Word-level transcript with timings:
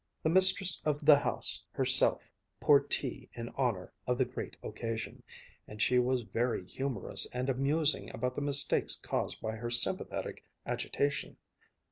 The 0.23 0.29
mistress 0.29 0.83
of 0.83 1.05
the 1.05 1.19
house 1.19 1.63
herself 1.69 2.31
poured 2.59 2.89
tea 2.89 3.29
in 3.33 3.49
honor 3.49 3.93
of 4.07 4.17
the 4.17 4.25
great 4.25 4.57
occasion, 4.63 5.21
and 5.67 5.79
she 5.79 5.99
was 5.99 6.23
very 6.23 6.65
humorous 6.67 7.27
and 7.35 7.51
amusing 7.51 8.09
about 8.09 8.33
the 8.33 8.41
mistakes 8.41 8.95
caused 8.95 9.39
by 9.41 9.57
her 9.57 9.69
sympathetic 9.69 10.43
agitation. 10.65 11.37